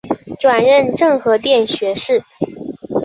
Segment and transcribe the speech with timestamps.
[0.39, 2.23] 转任政和殿学士。